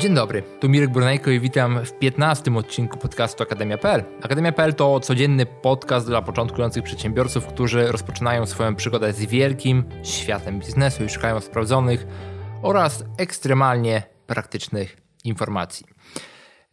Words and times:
Dzień 0.00 0.14
dobry, 0.14 0.42
tu 0.60 0.68
Mirek 0.68 0.90
Brunejko 0.90 1.30
i 1.30 1.40
witam 1.40 1.84
w 1.84 1.92
15 1.92 2.56
odcinku 2.56 2.98
podcastu 2.98 3.42
Akademia.pl. 3.42 4.04
Akademia.pl 4.22 4.74
to 4.74 5.00
codzienny 5.00 5.46
podcast 5.46 6.06
dla 6.06 6.22
początkujących 6.22 6.82
przedsiębiorców, 6.82 7.46
którzy 7.46 7.92
rozpoczynają 7.92 8.46
swoją 8.46 8.74
przygodę 8.74 9.12
z 9.12 9.20
wielkim 9.20 9.84
światem 10.02 10.58
biznesu 10.58 11.04
i 11.04 11.08
szukają 11.08 11.40
sprawdzonych 11.40 12.06
oraz 12.62 13.04
ekstremalnie 13.18 14.02
praktycznych 14.26 14.96
informacji. 15.24 15.86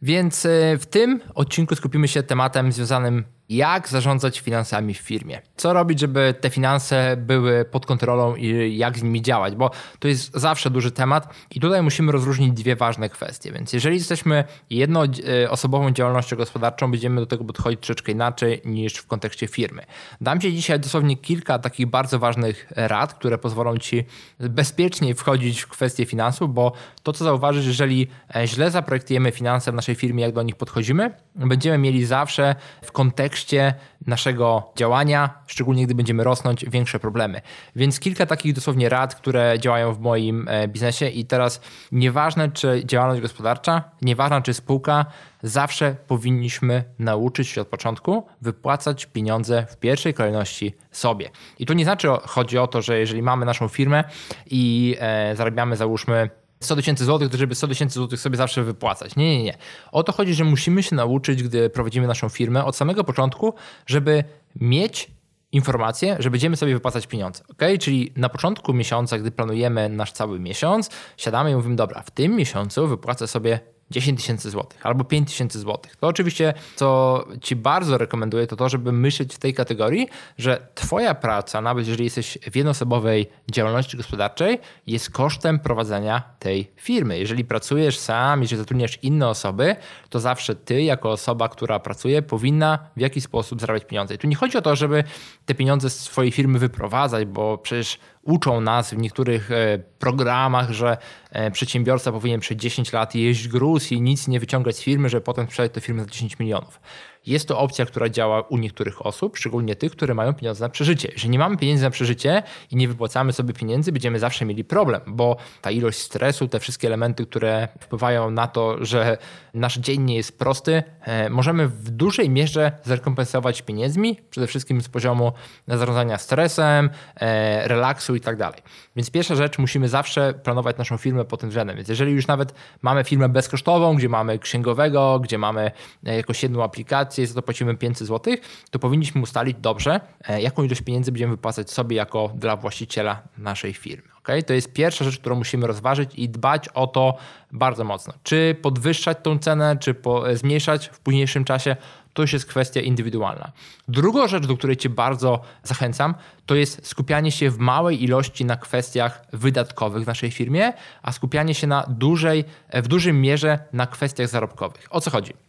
Więc 0.02 0.46
e, 0.46 0.78
w 0.78 0.86
tym 0.86 1.20
odcinku 1.34 1.74
skupimy 1.76 2.08
się 2.08 2.22
tematem 2.22 2.72
związanym 2.72 3.24
jak 3.48 3.88
zarządzać 3.88 4.40
finansami 4.40 4.94
w 4.94 4.98
firmie. 4.98 5.42
Co 5.56 5.72
robić, 5.72 6.00
żeby 6.00 6.34
te 6.40 6.50
finanse 6.50 7.16
były 7.16 7.64
pod 7.64 7.86
kontrolą 7.86 8.36
i 8.36 8.76
jak 8.76 8.98
z 8.98 9.02
nimi 9.02 9.22
działać, 9.22 9.56
bo 9.56 9.70
to 9.98 10.08
jest 10.08 10.34
zawsze 10.34 10.70
duży 10.70 10.90
temat 10.90 11.34
i 11.54 11.60
tutaj 11.60 11.82
musimy 11.82 12.12
rozróżnić 12.12 12.52
dwie 12.52 12.76
ważne 12.76 13.08
kwestie. 13.08 13.52
Więc 13.52 13.72
jeżeli 13.72 13.96
jesteśmy 13.96 14.44
jednoosobową 14.70 15.90
działalnością 15.90 16.36
gospodarczą, 16.36 16.90
będziemy 16.90 17.20
do 17.20 17.26
tego 17.26 17.44
podchodzić 17.44 17.80
troszeczkę 17.80 18.12
inaczej 18.12 18.62
niż 18.64 18.94
w 18.94 19.06
kontekście 19.06 19.46
firmy. 19.46 19.82
Dam 20.20 20.40
Ci 20.40 20.54
dzisiaj 20.54 20.80
dosłownie 20.80 21.16
kilka 21.16 21.58
takich 21.58 21.86
bardzo 21.86 22.18
ważnych 22.18 22.66
rad, 22.76 23.14
które 23.14 23.38
pozwolą 23.38 23.78
Ci 23.78 24.04
bezpieczniej 24.40 25.14
wchodzić 25.14 25.60
w 25.60 25.68
kwestie 25.68 26.06
finansów, 26.06 26.54
bo 26.54 26.72
to, 27.02 27.12
co 27.12 27.24
zauważysz, 27.24 27.66
jeżeli 27.66 28.08
źle 28.44 28.70
zaprojektujemy 28.70 29.32
finanse 29.32 29.72
w 29.72 29.74
naszej 29.74 29.94
firmie, 29.94 30.22
jak 30.22 30.32
do 30.32 30.42
nich 30.42 30.56
podchodzimy, 30.56 31.14
będziemy 31.34 31.78
mieli 31.78 32.04
zawsze 32.04 32.54
w 32.82 32.92
kontekście 32.92 33.37
kontekście 33.38 33.74
naszego 34.06 34.72
działania, 34.76 35.30
szczególnie 35.46 35.86
gdy 35.86 35.94
będziemy 35.94 36.24
rosnąć, 36.24 36.64
większe 36.64 36.98
problemy. 36.98 37.40
Więc 37.76 38.00
kilka 38.00 38.26
takich 38.26 38.52
dosłownie 38.52 38.88
rad, 38.88 39.14
które 39.14 39.58
działają 39.58 39.94
w 39.94 40.00
moim 40.00 40.48
e, 40.48 40.68
biznesie 40.68 41.08
i 41.08 41.24
teraz 41.24 41.60
nieważne 41.92 42.50
czy 42.50 42.82
działalność 42.84 43.22
gospodarcza, 43.22 43.82
nieważne 44.02 44.42
czy 44.42 44.54
spółka, 44.54 45.06
zawsze 45.42 45.96
powinniśmy 46.06 46.84
nauczyć 46.98 47.48
się 47.48 47.60
od 47.60 47.68
początku 47.68 48.26
wypłacać 48.42 49.06
pieniądze 49.06 49.66
w 49.70 49.76
pierwszej 49.76 50.14
kolejności 50.14 50.74
sobie. 50.90 51.30
I 51.58 51.66
to 51.66 51.74
nie 51.74 51.84
znaczy, 51.84 52.08
chodzi 52.22 52.58
o 52.58 52.66
to, 52.66 52.82
że 52.82 52.98
jeżeli 52.98 53.22
mamy 53.22 53.46
naszą 53.46 53.68
firmę 53.68 54.04
i 54.46 54.96
e, 55.00 55.36
zarabiamy 55.36 55.76
załóżmy 55.76 56.30
100 56.60 56.76
tysięcy 56.76 57.04
złotych, 57.04 57.34
żeby 57.34 57.54
100 57.54 57.68
tysięcy 57.68 57.94
złotych 57.94 58.20
sobie 58.20 58.36
zawsze 58.36 58.64
wypłacać. 58.64 59.16
Nie, 59.16 59.38
nie, 59.38 59.44
nie. 59.44 59.56
O 59.92 60.02
to 60.02 60.12
chodzi, 60.12 60.34
że 60.34 60.44
musimy 60.44 60.82
się 60.82 60.96
nauczyć, 60.96 61.42
gdy 61.42 61.70
prowadzimy 61.70 62.06
naszą 62.06 62.28
firmę 62.28 62.64
od 62.64 62.76
samego 62.76 63.04
początku, 63.04 63.54
żeby 63.86 64.24
mieć 64.56 65.10
informację, 65.52 66.16
że 66.18 66.30
będziemy 66.30 66.56
sobie 66.56 66.74
wypłacać 66.74 67.06
pieniądze. 67.06 67.44
ok? 67.48 67.62
Czyli 67.80 68.12
na 68.16 68.28
początku 68.28 68.74
miesiąca, 68.74 69.18
gdy 69.18 69.30
planujemy 69.30 69.88
nasz 69.88 70.12
cały 70.12 70.40
miesiąc, 70.40 70.90
siadamy 71.16 71.50
i 71.50 71.54
mówimy, 71.54 71.76
dobra, 71.76 72.02
w 72.02 72.10
tym 72.10 72.36
miesiącu 72.36 72.88
wypłacę 72.88 73.26
sobie 73.26 73.60
10 73.90 74.20
tysięcy 74.20 74.50
złotych 74.50 74.86
albo 74.86 75.04
5 75.04 75.28
tysięcy 75.28 75.58
złotych. 75.58 75.96
To 75.96 76.06
oczywiście, 76.06 76.54
co 76.76 77.24
Ci 77.42 77.56
bardzo 77.56 77.98
rekomenduję, 77.98 78.46
to 78.46 78.56
to, 78.56 78.68
żeby 78.68 78.92
myśleć 78.92 79.34
w 79.34 79.38
tej 79.38 79.54
kategorii, 79.54 80.08
że 80.38 80.68
Twoja 80.74 81.14
praca, 81.14 81.60
nawet 81.60 81.86
jeżeli 81.86 82.04
jesteś 82.04 82.38
w 82.52 82.56
jednoosobowej 82.56 83.26
działalności 83.50 83.96
gospodarczej, 83.96 84.58
jest 84.86 85.10
kosztem 85.10 85.58
prowadzenia 85.58 86.22
tej 86.38 86.70
firmy. 86.76 87.18
Jeżeli 87.18 87.44
pracujesz 87.44 87.98
sam, 87.98 88.42
jeżeli 88.42 88.58
zatrudniasz 88.58 88.98
inne 89.02 89.28
osoby, 89.28 89.76
to 90.08 90.20
zawsze 90.20 90.54
Ty, 90.54 90.82
jako 90.82 91.10
osoba, 91.10 91.48
która 91.48 91.78
pracuje, 91.78 92.22
powinna 92.22 92.78
w 92.96 93.00
jakiś 93.00 93.24
sposób 93.24 93.60
zarabiać 93.60 93.84
pieniądze. 93.84 94.14
I 94.14 94.18
tu 94.18 94.26
nie 94.26 94.36
chodzi 94.36 94.58
o 94.58 94.62
to, 94.62 94.76
żeby 94.76 95.04
te 95.46 95.54
pieniądze 95.54 95.90
z 95.90 96.00
swojej 96.00 96.32
firmy 96.32 96.58
wyprowadzać, 96.58 97.24
bo 97.24 97.58
przecież 97.58 97.98
uczą 98.28 98.60
nas 98.60 98.94
w 98.94 98.96
niektórych 98.96 99.50
e, 99.52 99.78
programach, 99.98 100.70
że 100.70 100.96
e, 101.30 101.50
przedsiębiorca 101.50 102.12
powinien 102.12 102.40
przez 102.40 102.56
10 102.56 102.92
lat 102.92 103.14
jeść 103.14 103.48
gruz 103.48 103.92
i 103.92 104.00
nic 104.00 104.28
nie 104.28 104.40
wyciągać 104.40 104.76
z 104.76 104.80
firmy, 104.80 105.08
że 105.08 105.20
potem 105.20 105.46
sprzedać 105.46 105.72
tę 105.72 105.80
firmę 105.80 106.02
za 106.02 106.10
10 106.10 106.38
milionów. 106.38 106.80
Jest 107.28 107.48
to 107.48 107.58
opcja, 107.58 107.86
która 107.86 108.08
działa 108.08 108.40
u 108.40 108.56
niektórych 108.56 109.06
osób, 109.06 109.36
szczególnie 109.36 109.76
tych, 109.76 109.92
które 109.92 110.14
mają 110.14 110.34
pieniądze 110.34 110.64
na 110.64 110.68
przeżycie. 110.68 111.08
Jeżeli 111.12 111.30
nie 111.30 111.38
mamy 111.38 111.56
pieniędzy 111.56 111.84
na 111.84 111.90
przeżycie 111.90 112.42
i 112.70 112.76
nie 112.76 112.88
wypłacamy 112.88 113.32
sobie 113.32 113.54
pieniędzy, 113.54 113.92
będziemy 113.92 114.18
zawsze 114.18 114.44
mieli 114.44 114.64
problem, 114.64 115.00
bo 115.06 115.36
ta 115.62 115.70
ilość 115.70 115.98
stresu, 115.98 116.48
te 116.48 116.60
wszystkie 116.60 116.88
elementy, 116.88 117.26
które 117.26 117.68
wpływają 117.80 118.30
na 118.30 118.46
to, 118.46 118.84
że 118.84 119.18
nasz 119.54 119.78
dzień 119.78 120.02
nie 120.02 120.16
jest 120.16 120.38
prosty, 120.38 120.82
e, 121.00 121.30
możemy 121.30 121.68
w 121.68 121.90
dużej 121.90 122.30
mierze 122.30 122.72
zrekompensować 122.84 123.62
pieniędzmi, 123.62 124.16
przede 124.30 124.46
wszystkim 124.46 124.80
z 124.80 124.88
poziomu 124.88 125.32
zarządzania 125.68 126.18
stresem, 126.18 126.90
e, 127.20 127.68
relaksu 127.68 128.14
i 128.14 128.20
tak 128.20 128.36
dalej. 128.36 128.60
Więc 128.96 129.10
pierwsza 129.10 129.34
rzecz, 129.34 129.58
musimy 129.58 129.88
zawsze 129.88 130.34
planować 130.34 130.78
naszą 130.78 130.96
firmę 130.96 131.24
pod 131.24 131.40
tym 131.40 131.48
względem. 131.48 131.76
Więc 131.76 131.88
jeżeli 131.88 132.12
już 132.12 132.26
nawet 132.26 132.54
mamy 132.82 133.04
firmę 133.04 133.28
bezkosztową, 133.28 133.96
gdzie 133.96 134.08
mamy 134.08 134.38
księgowego, 134.38 135.20
gdzie 135.20 135.38
mamy 135.38 135.70
e, 136.06 136.16
jakąś 136.16 136.42
jedną 136.42 136.64
aplikację, 136.64 137.17
za 137.26 137.34
to 137.34 137.42
płacimy 137.42 137.76
500 137.76 138.08
zł, 138.08 138.34
to 138.70 138.78
powinniśmy 138.78 139.22
ustalić 139.22 139.56
dobrze, 139.60 140.00
e, 140.28 140.42
jaką 140.42 140.62
ilość 140.62 140.82
pieniędzy 140.82 141.12
będziemy 141.12 141.30
wypłacać 141.30 141.70
sobie 141.70 141.96
jako 141.96 142.32
dla 142.34 142.56
właściciela 142.56 143.22
naszej 143.38 143.74
firmy. 143.74 144.08
Okay? 144.18 144.42
To 144.42 144.52
jest 144.52 144.72
pierwsza 144.72 145.04
rzecz, 145.04 145.18
którą 145.18 145.36
musimy 145.36 145.66
rozważyć 145.66 146.10
i 146.14 146.28
dbać 146.28 146.68
o 146.68 146.86
to 146.86 147.16
bardzo 147.52 147.84
mocno. 147.84 148.14
Czy 148.22 148.56
podwyższać 148.62 149.18
tą 149.22 149.38
cenę, 149.38 149.76
czy 149.80 149.94
po, 149.94 150.30
e, 150.30 150.36
zmniejszać 150.36 150.88
w 150.88 150.98
późniejszym 150.98 151.44
czasie, 151.44 151.76
to 152.12 152.22
już 152.22 152.32
jest 152.32 152.46
kwestia 152.46 152.80
indywidualna. 152.80 153.52
Druga 153.88 154.28
rzecz, 154.28 154.46
do 154.46 154.56
której 154.56 154.76
Cię 154.76 154.88
bardzo 154.88 155.40
zachęcam, 155.62 156.14
to 156.46 156.54
jest 156.54 156.86
skupianie 156.86 157.32
się 157.32 157.50
w 157.50 157.58
małej 157.58 158.04
ilości 158.04 158.44
na 158.44 158.56
kwestiach 158.56 159.24
wydatkowych 159.32 160.04
w 160.04 160.06
naszej 160.06 160.30
firmie, 160.30 160.72
a 161.02 161.12
skupianie 161.12 161.54
się 161.54 161.66
na 161.66 161.86
dużej, 161.88 162.44
e, 162.68 162.82
w 162.82 162.88
dużym 162.88 163.20
mierze 163.20 163.58
na 163.72 163.86
kwestiach 163.86 164.28
zarobkowych. 164.28 164.86
O 164.90 165.00
co 165.00 165.10
chodzi? 165.10 165.47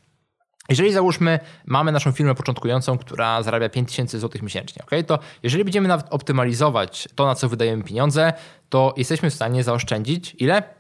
Jeżeli 0.70 0.94
załóżmy, 0.94 1.40
mamy 1.66 1.92
naszą 1.92 2.12
firmę 2.12 2.36
początkującą, 2.36 2.98
która 2.98 3.44
zarabia 3.44 3.70
5000 3.70 4.20
zł 4.20 4.42
miesięcznie, 4.44 4.84
okay? 4.84 5.04
to 5.04 5.20
jeżeli 5.44 5.64
będziemy 5.64 5.88
nawet 5.88 6.06
optymalizować 6.10 7.08
to, 7.16 7.26
na 7.26 7.36
co 7.36 7.50
wydajemy 7.50 7.84
pieniądze, 7.84 8.34
to 8.70 8.94
jesteśmy 8.98 9.30
w 9.30 9.34
stanie 9.34 9.64
zaoszczędzić 9.64 10.36
ile? 10.40 10.79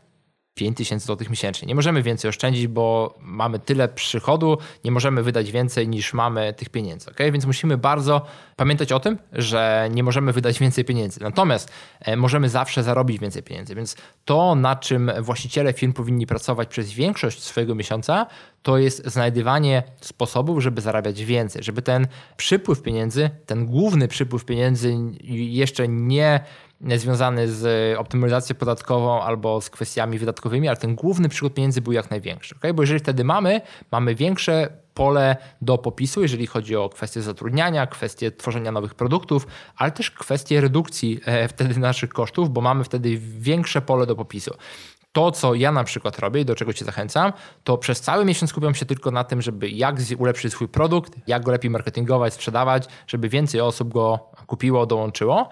5 0.60 0.78
tysięcy 0.78 1.06
złotych 1.06 1.30
miesięcznie. 1.30 1.68
Nie 1.68 1.76
możemy 1.76 2.04
więcej 2.04 2.30
oszczędzić, 2.30 2.68
bo 2.68 3.16
mamy 3.22 3.60
tyle 3.60 3.88
przychodu, 3.88 4.58
nie 4.84 4.92
możemy 4.92 5.24
wydać 5.24 5.52
więcej 5.52 5.88
niż 5.88 6.14
mamy 6.14 6.54
tych 6.54 6.70
pieniędzy. 6.70 7.12
Okay? 7.12 7.32
Więc 7.32 7.46
musimy 7.46 7.78
bardzo 7.78 8.26
pamiętać 8.56 8.92
o 8.92 9.00
tym, 9.00 9.18
że 9.34 9.90
nie 9.92 10.04
możemy 10.04 10.34
wydać 10.34 10.60
więcej 10.60 10.86
pieniędzy. 10.86 11.20
Natomiast 11.24 11.72
e, 12.00 12.16
możemy 12.16 12.50
zawsze 12.50 12.84
zarobić 12.84 13.20
więcej 13.20 13.44
pieniędzy. 13.44 13.76
Więc 13.76 13.96
to, 14.26 14.56
na 14.56 14.76
czym 14.76 15.12
właściciele 15.22 15.74
firm 15.74 15.94
powinni 15.94 16.28
pracować 16.28 16.68
przez 16.68 16.92
większość 16.92 17.44
swojego 17.44 17.76
miesiąca, 17.76 18.26
to 18.64 18.78
jest 18.78 19.08
znajdywanie 19.08 19.84
sposobów, 20.02 20.64
żeby 20.64 20.82
zarabiać 20.82 21.26
więcej, 21.26 21.64
żeby 21.64 21.82
ten 21.82 22.08
przypływ 22.38 22.82
pieniędzy, 22.82 23.30
ten 23.46 23.66
główny 23.66 24.08
przypływ 24.08 24.46
pieniędzy 24.46 24.98
jeszcze 25.30 25.88
nie 25.88 26.44
związany 26.82 27.48
z 27.48 27.98
optymalizacją 27.98 28.56
podatkową 28.56 29.22
albo 29.22 29.62
z 29.62 29.70
kwestiami 29.70 30.20
wydatkowymi, 30.20 30.68
ale 30.68 30.78
ten 30.78 30.96
główny 30.96 31.30
przychód 31.30 31.54
pieniędzy 31.54 31.82
był 31.82 31.94
jak 31.94 32.12
największy. 32.12 32.56
Okay? 32.56 32.74
Bo 32.74 32.84
jeżeli 32.84 33.00
wtedy 33.00 33.24
mamy, 33.24 33.62
mamy 33.92 34.16
większe 34.16 34.70
pole 34.94 35.38
do 35.62 35.78
popisu, 35.78 36.22
jeżeli 36.22 36.48
chodzi 36.48 36.76
o 36.76 36.90
kwestie 36.90 37.22
zatrudniania, 37.22 37.88
kwestie 37.88 38.32
tworzenia 38.32 38.72
nowych 38.72 38.96
produktów, 38.96 39.48
ale 39.78 39.92
też 39.92 40.12
kwestie 40.12 40.62
redukcji 40.62 41.20
e, 41.26 41.48
wtedy 41.48 41.80
naszych 41.80 42.10
kosztów, 42.10 42.50
bo 42.50 42.62
mamy 42.62 42.84
wtedy 42.84 43.18
większe 43.40 43.82
pole 43.82 44.06
do 44.06 44.16
popisu. 44.16 44.54
To, 45.12 45.32
co 45.32 45.54
ja 45.54 45.72
na 45.72 45.84
przykład 45.84 46.20
robię 46.20 46.42
i 46.42 46.46
do 46.46 46.56
czego 46.56 46.74
Cię 46.74 46.86
zachęcam, 46.86 47.34
to 47.64 47.78
przez 47.78 48.02
cały 48.02 48.26
miesiąc 48.26 48.50
skupiam 48.50 48.76
się 48.76 48.86
tylko 48.86 49.12
na 49.12 49.24
tym, 49.24 49.42
żeby 49.42 49.70
jak 49.70 49.96
ulepszyć 50.18 50.54
swój 50.54 50.68
produkt, 50.68 51.14
jak 51.28 51.44
go 51.44 51.52
lepiej 51.52 51.72
marketingować, 51.72 52.34
sprzedawać, 52.34 52.88
żeby 53.08 53.30
więcej 53.30 53.62
osób 53.62 53.94
go 53.94 54.20
kupiło, 54.48 54.86
dołączyło 54.86 55.50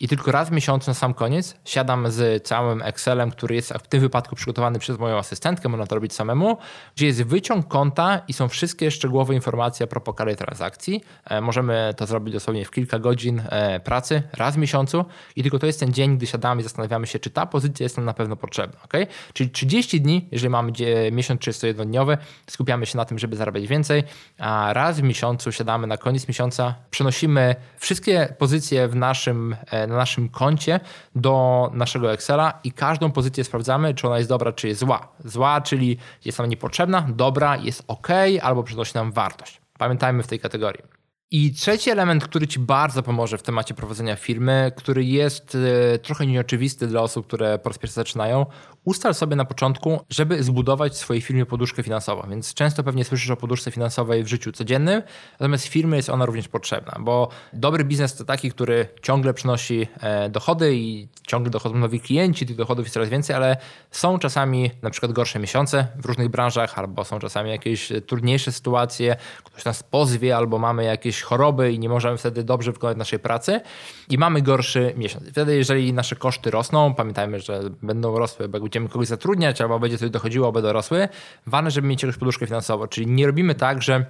i 0.00 0.08
tylko 0.08 0.32
raz 0.32 0.48
w 0.48 0.52
miesiącu 0.52 0.90
na 0.90 0.94
sam 0.94 1.14
koniec 1.14 1.56
siadam 1.64 2.10
z 2.10 2.46
całym 2.46 2.82
Excelem, 2.82 3.30
który 3.30 3.54
jest 3.54 3.72
w 3.72 3.86
tym 3.86 4.00
wypadku 4.00 4.36
przygotowany 4.36 4.78
przez 4.78 4.98
moją 4.98 5.18
asystentkę, 5.18 5.68
można 5.68 5.86
to 5.86 5.94
robić 5.94 6.14
samemu, 6.14 6.58
gdzie 6.96 7.06
jest 7.06 7.22
wyciąg 7.22 7.68
konta 7.68 8.20
i 8.28 8.32
są 8.32 8.48
wszystkie 8.48 8.90
szczegółowe 8.90 9.34
informacje 9.34 9.84
a 9.84 9.86
propos 9.86 10.14
kary 10.14 10.36
transakcji. 10.36 11.00
E, 11.24 11.40
możemy 11.40 11.94
to 11.96 12.06
zrobić 12.06 12.34
dosłownie 12.34 12.64
w 12.64 12.70
kilka 12.70 12.98
godzin 12.98 13.42
e, 13.48 13.80
pracy, 13.80 14.22
raz 14.32 14.54
w 14.54 14.58
miesiącu 14.58 15.04
i 15.36 15.42
tylko 15.42 15.58
to 15.58 15.66
jest 15.66 15.80
ten 15.80 15.92
dzień, 15.92 16.16
gdy 16.16 16.26
siadamy 16.26 16.60
i 16.60 16.64
zastanawiamy 16.64 17.06
się, 17.06 17.18
czy 17.18 17.30
ta 17.30 17.46
pozycja 17.46 17.84
jest 17.84 17.96
nam 17.96 18.06
na 18.06 18.14
pewno 18.14 18.36
potrzebna. 18.36 18.82
Okay? 18.84 19.06
Czyli 19.32 19.50
30 19.50 20.00
dni, 20.00 20.28
jeżeli 20.32 20.50
mamy 20.50 20.72
miesiąc 21.12 21.40
31-dniowy, 21.40 22.18
skupiamy 22.46 22.86
się 22.86 22.96
na 22.96 23.04
tym, 23.04 23.18
żeby 23.18 23.36
zarabiać 23.36 23.66
więcej, 23.66 24.02
a 24.38 24.72
raz 24.72 25.00
w 25.00 25.02
miesiącu 25.02 25.52
siadamy 25.52 25.86
na 25.86 25.96
koniec 25.96 26.28
miesiąca, 26.28 26.74
przenosimy 26.90 27.56
wszystkie 27.78 28.34
pozycje 28.38 28.88
w 28.88 28.96
naszym 28.96 29.56
e, 29.70 29.89
na 29.90 29.96
naszym 29.96 30.28
koncie 30.28 30.80
do 31.14 31.70
naszego 31.74 32.12
Excela 32.12 32.58
i 32.64 32.72
każdą 32.72 33.12
pozycję 33.12 33.44
sprawdzamy, 33.44 33.94
czy 33.94 34.06
ona 34.06 34.18
jest 34.18 34.28
dobra, 34.28 34.52
czy 34.52 34.68
jest 34.68 34.80
zła. 34.80 35.08
Zła, 35.24 35.60
czyli 35.60 35.98
jest 36.24 36.38
nam 36.38 36.48
niepotrzebna, 36.48 37.06
dobra, 37.08 37.56
jest 37.56 37.84
ok, 37.86 38.08
albo 38.42 38.62
przynosi 38.62 38.92
nam 38.94 39.12
wartość. 39.12 39.60
Pamiętajmy 39.78 40.22
w 40.22 40.26
tej 40.26 40.40
kategorii. 40.40 40.99
I 41.32 41.52
trzeci 41.52 41.90
element, 41.90 42.24
który 42.24 42.46
Ci 42.46 42.58
bardzo 42.58 43.02
pomoże 43.02 43.38
w 43.38 43.42
temacie 43.42 43.74
prowadzenia 43.74 44.16
firmy, 44.16 44.72
który 44.76 45.04
jest 45.04 45.56
e, 45.94 45.98
trochę 45.98 46.26
nieoczywisty 46.26 46.86
dla 46.86 47.00
osób, 47.02 47.26
które 47.26 47.58
po 47.58 47.68
raz 47.68 47.78
pierwszy 47.78 47.94
zaczynają, 47.94 48.46
ustal 48.84 49.14
sobie 49.14 49.36
na 49.36 49.44
początku, 49.44 50.00
żeby 50.08 50.42
zbudować 50.42 50.92
w 50.92 50.96
swojej 50.96 51.20
firmie 51.22 51.46
poduszkę 51.46 51.82
finansową. 51.82 52.22
Więc 52.30 52.54
często 52.54 52.84
pewnie 52.84 53.04
słyszysz 53.04 53.30
o 53.30 53.36
poduszce 53.36 53.70
finansowej 53.70 54.24
w 54.24 54.26
życiu 54.26 54.52
codziennym, 54.52 55.02
natomiast 55.32 55.66
firmy 55.66 55.96
jest 55.96 56.08
ona 56.08 56.26
również 56.26 56.48
potrzebna, 56.48 56.96
bo 57.00 57.28
dobry 57.52 57.84
biznes 57.84 58.16
to 58.16 58.24
taki, 58.24 58.50
który 58.50 58.88
ciągle 59.02 59.34
przynosi 59.34 59.86
e, 60.00 60.28
dochody 60.28 60.76
i 60.76 61.08
ciągle 61.26 61.50
dochodzą 61.50 61.78
nowi 61.78 62.00
klienci, 62.00 62.46
tych 62.46 62.56
dochodów 62.56 62.86
jest 62.86 62.94
coraz 62.94 63.08
więcej, 63.08 63.36
ale 63.36 63.56
są 63.90 64.18
czasami 64.18 64.70
na 64.82 64.90
przykład 64.90 65.12
gorsze 65.12 65.38
miesiące 65.38 65.86
w 65.96 66.06
różnych 66.06 66.28
branżach, 66.28 66.78
albo 66.78 67.04
są 67.04 67.18
czasami 67.18 67.50
jakieś 67.50 67.92
trudniejsze 68.06 68.52
sytuacje, 68.52 69.16
ktoś 69.44 69.64
nas 69.64 69.82
pozwie, 69.82 70.36
albo 70.36 70.58
mamy 70.58 70.84
jakieś 70.84 71.19
choroby 71.22 71.72
i 71.72 71.78
nie 71.78 71.88
możemy 71.88 72.18
wtedy 72.18 72.44
dobrze 72.44 72.72
wykonać 72.72 72.96
naszej 72.96 73.18
pracy 73.18 73.60
i 74.08 74.18
mamy 74.18 74.42
gorszy 74.42 74.94
miesiąc. 74.96 75.28
Wtedy, 75.28 75.56
jeżeli 75.56 75.92
nasze 75.92 76.16
koszty 76.16 76.50
rosną, 76.50 76.94
pamiętajmy, 76.94 77.40
że 77.40 77.60
będą 77.82 78.18
rosły, 78.18 78.48
bo 78.48 78.56
jak 78.56 78.62
będziemy 78.62 78.88
kogoś 78.88 79.08
zatrudniać, 79.08 79.60
albo 79.60 79.78
będzie 79.78 79.98
coś 79.98 80.10
dochodziło, 80.10 80.52
będą 80.52 80.72
rosły, 80.72 81.08
ważne, 81.46 81.70
żeby 81.70 81.88
mieć 81.88 82.02
jakąś 82.02 82.16
poduszkę 82.16 82.46
finansową, 82.46 82.86
czyli 82.86 83.06
nie 83.06 83.26
robimy 83.26 83.54
tak, 83.54 83.82
że 83.82 84.06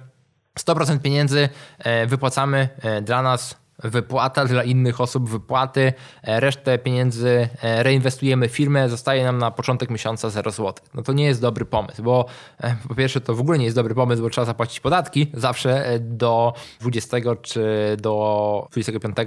100% 0.59 0.99
pieniędzy 0.99 1.49
e, 1.79 2.07
wypłacamy 2.07 2.69
e, 2.81 3.01
dla 3.01 3.21
nas 3.21 3.60
wypłata 3.83 4.45
dla 4.45 4.63
innych 4.63 5.01
osób, 5.01 5.29
wypłaty, 5.29 5.93
e, 6.23 6.39
resztę 6.39 6.77
pieniędzy 6.77 7.49
e, 7.61 7.83
reinwestujemy 7.83 8.49
w 8.49 8.51
firmę, 8.51 8.89
zostaje 8.89 9.23
nam 9.23 9.37
na 9.37 9.51
początek 9.51 9.89
miesiąca 9.89 10.29
0 10.29 10.51
zł. 10.51 10.73
No 10.93 11.01
to 11.01 11.13
nie 11.13 11.25
jest 11.25 11.41
dobry 11.41 11.65
pomysł, 11.65 12.03
bo 12.03 12.25
e, 12.59 12.75
po 12.87 12.95
pierwsze 12.95 13.21
to 13.21 13.35
w 13.35 13.39
ogóle 13.39 13.57
nie 13.57 13.65
jest 13.65 13.75
dobry 13.75 13.95
pomysł, 13.95 14.21
bo 14.21 14.29
trzeba 14.29 14.45
zapłacić 14.45 14.79
podatki 14.79 15.31
zawsze 15.33 15.99
do 15.99 16.53
20 16.79 17.17
czy 17.41 17.97
do 18.01 18.67
25. 18.71 19.17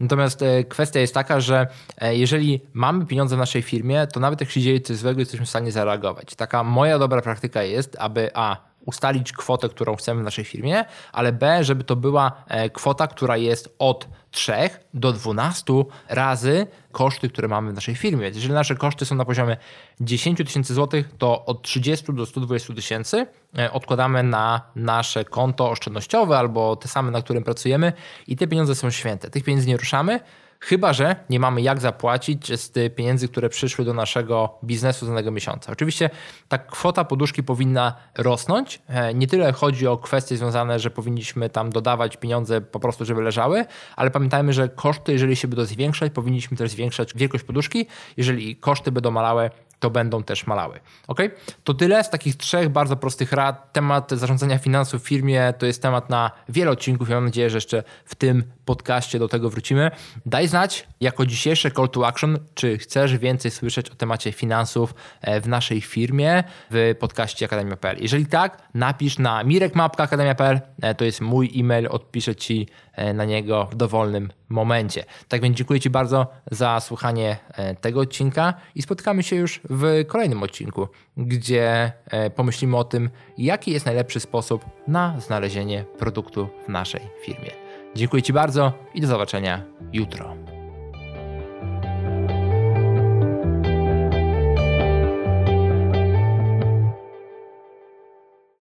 Natomiast 0.00 0.44
kwestia 0.68 1.00
jest 1.00 1.14
taka, 1.14 1.40
że 1.40 1.66
jeżeli 2.10 2.60
mamy 2.72 3.06
pieniądze 3.06 3.36
w 3.36 3.38
naszej 3.38 3.62
firmie, 3.62 4.06
to 4.06 4.20
nawet 4.20 4.40
jak 4.40 4.50
się 4.50 4.60
dzieje 4.60 4.80
coś 4.80 4.96
złego, 4.96 5.20
jesteśmy 5.20 5.46
w 5.46 5.48
stanie 5.48 5.72
zareagować. 5.72 6.34
Taka 6.34 6.64
moja 6.64 6.98
dobra 6.98 7.22
praktyka 7.22 7.62
jest, 7.62 7.96
aby 7.98 8.30
a 8.34 8.69
ustalić 8.86 9.32
kwotę, 9.32 9.68
którą 9.68 9.96
chcemy 9.96 10.20
w 10.20 10.24
naszej 10.24 10.44
firmie, 10.44 10.84
ale 11.12 11.32
B, 11.32 11.64
żeby 11.64 11.84
to 11.84 11.96
była 11.96 12.32
e, 12.48 12.70
kwota, 12.70 13.06
która 13.06 13.36
jest 13.36 13.74
od 13.78 14.08
3 14.30 14.52
do 14.94 15.12
12 15.12 15.72
razy 16.08 16.66
koszty, 16.92 17.28
które 17.28 17.48
mamy 17.48 17.70
w 17.70 17.74
naszej 17.74 17.94
firmie. 17.94 18.26
Jeżeli 18.26 18.54
nasze 18.54 18.74
koszty 18.74 19.04
są 19.04 19.14
na 19.14 19.24
poziomie 19.24 19.56
10 20.00 20.38
tysięcy 20.38 20.74
złotych, 20.74 21.08
to 21.18 21.44
od 21.44 21.62
30 21.62 22.12
do 22.14 22.26
120 22.26 22.74
tysięcy 22.74 23.26
e, 23.58 23.72
odkładamy 23.72 24.22
na 24.22 24.60
nasze 24.76 25.24
konto 25.24 25.70
oszczędnościowe 25.70 26.38
albo 26.38 26.76
te 26.76 26.88
same, 26.88 27.10
na 27.10 27.22
którym 27.22 27.44
pracujemy 27.44 27.92
i 28.26 28.36
te 28.36 28.46
pieniądze 28.46 28.74
są 28.74 28.90
święte. 28.90 29.30
Tych 29.30 29.44
pieniędzy 29.44 29.68
nie 29.68 29.76
ruszamy, 29.76 30.20
chyba 30.60 30.92
że 30.92 31.16
nie 31.30 31.40
mamy 31.40 31.62
jak 31.62 31.80
zapłacić 31.80 32.60
z 32.60 32.94
pieniędzy, 32.94 33.28
które 33.28 33.48
przyszły 33.48 33.84
do 33.84 33.94
naszego 33.94 34.58
biznesu 34.64 35.06
z 35.06 35.08
danego 35.08 35.30
miesiąca. 35.30 35.72
Oczywiście 35.72 36.10
ta 36.48 36.58
kwota 36.58 37.04
poduszki 37.04 37.42
powinna 37.42 37.96
rosnąć. 38.18 38.82
E, 38.88 39.14
nie 39.14 39.26
tyle 39.26 39.52
chodzi 39.52 39.86
o 39.86 39.96
kwestie 39.96 40.36
związane, 40.36 40.78
że 40.78 40.90
powinniśmy 40.90 41.50
tam 41.50 41.70
dodawać 41.70 42.16
pieniądze 42.16 42.60
po 42.60 42.80
prostu, 42.80 43.04
żeby 43.04 43.22
leżały, 43.22 43.64
ale 43.96 44.10
pamiętajmy, 44.10 44.52
że 44.52 44.68
koszty, 44.68 45.12
jeżeli 45.12 45.36
się 45.36 45.48
będą 45.48 45.64
zwiększać, 45.64 46.12
powinniśmy 46.12 46.56
też 46.56 46.70
zwiększać 46.70 47.14
wielkość 47.14 47.44
poduszki. 47.44 47.86
Jeżeli 48.16 48.56
koszty 48.56 48.92
będą 48.92 49.10
malałe, 49.10 49.50
to 49.80 49.90
będą 49.90 50.22
też 50.22 50.46
malały. 50.46 50.80
Ok? 51.08 51.20
To 51.64 51.74
tyle 51.74 52.04
z 52.04 52.10
takich 52.10 52.36
trzech 52.36 52.68
bardzo 52.68 52.96
prostych 52.96 53.32
rad. 53.32 53.72
Temat 53.72 54.10
zarządzania 54.10 54.58
finansów 54.58 55.02
w 55.02 55.06
firmie 55.06 55.54
to 55.58 55.66
jest 55.66 55.82
temat 55.82 56.10
na 56.10 56.30
wiele 56.48 56.70
odcinków. 56.70 57.08
Ja 57.08 57.14
mam 57.14 57.24
nadzieję, 57.24 57.50
że 57.50 57.56
jeszcze 57.56 57.82
w 58.04 58.14
tym 58.14 58.44
podcaście 58.64 59.18
do 59.18 59.28
tego 59.28 59.50
wrócimy. 59.50 59.90
Daj 60.26 60.48
znać 60.48 60.88
jako 61.00 61.26
dzisiejsze 61.26 61.70
call 61.70 61.88
to 61.88 62.06
action, 62.06 62.38
czy 62.54 62.78
chcesz 62.78 63.18
więcej 63.18 63.50
słyszeć 63.50 63.90
o 63.90 63.94
temacie 63.94 64.32
finansów 64.32 64.94
e, 65.20 65.40
w 65.40 65.48
naszej 65.48 65.80
firmie 65.80 66.44
w 66.70 66.94
podcaście 67.00 67.46
Akademia.pl. 67.46 67.96
Jeżeli 68.00 68.26
tak, 68.26 68.62
napisz 68.74 69.18
na 69.18 69.44
mirekmapka.akademia.pl. 69.44 70.60
E, 70.82 70.94
to 70.94 71.04
jest 71.04 71.20
mój 71.20 71.50
e-mail, 71.56 71.88
odpiszę 71.90 72.36
Ci 72.36 72.68
e, 72.92 73.14
na 73.14 73.24
niego 73.24 73.68
w 73.72 73.74
dowolnym 73.74 74.32
momencie. 74.48 75.04
Tak 75.28 75.40
więc 75.42 75.56
dziękuję 75.56 75.80
Ci 75.80 75.90
bardzo 75.90 76.26
za 76.50 76.80
słuchanie 76.80 77.36
tego 77.80 78.00
odcinka 78.00 78.54
i 78.74 78.82
spotkamy 78.82 79.22
się 79.22 79.36
już 79.36 79.60
w 79.70 80.04
kolejnym 80.06 80.42
odcinku, 80.42 80.88
gdzie 81.16 81.92
pomyślimy 82.36 82.76
o 82.76 82.84
tym, 82.84 83.10
jaki 83.38 83.70
jest 83.70 83.86
najlepszy 83.86 84.20
sposób 84.20 84.64
na 84.88 85.20
znalezienie 85.20 85.84
produktu 85.98 86.48
w 86.66 86.68
naszej 86.68 87.00
firmie. 87.24 87.50
Dziękuję 87.94 88.22
Ci 88.22 88.32
bardzo 88.32 88.72
i 88.94 89.00
do 89.00 89.06
zobaczenia 89.06 89.64
jutro. 89.92 90.36